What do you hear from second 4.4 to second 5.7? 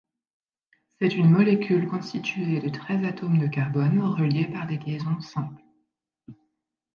par des liaisons simples.